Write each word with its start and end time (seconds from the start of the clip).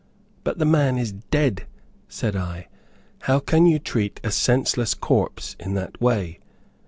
"But 0.43 0.57
the 0.57 0.65
man 0.65 0.97
is 0.97 1.11
dead," 1.11 1.67
said 2.09 2.35
I. 2.35 2.69
"How 3.27 3.37
can 3.37 3.67
you 3.67 3.77
treat 3.77 4.19
a 4.23 4.31
senseless 4.31 4.95
corpse 4.95 5.55
in 5.59 5.75
that 5.75 6.01
way?" 6.01 6.39